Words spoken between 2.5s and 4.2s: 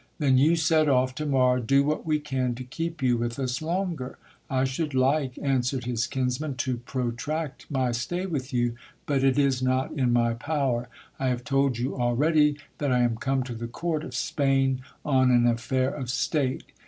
to keep you with us longer?